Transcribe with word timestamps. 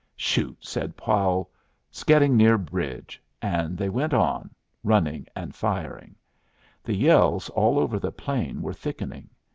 "Shoot!" 0.15 0.65
said 0.65 0.97
Powell. 0.97 1.51
"'S 1.93 2.03
getting 2.03 2.35
near 2.35 2.57
bridge," 2.57 3.21
and 3.39 3.77
they 3.77 3.87
went 3.87 4.15
on, 4.15 4.49
running 4.83 5.27
and 5.35 5.53
firing. 5.53 6.15
The 6.83 6.95
yells 6.95 7.49
all 7.49 7.77
over 7.77 7.99
the 7.99 8.11
plain 8.11 8.63
were 8.63 8.73
thickening. 8.73 9.29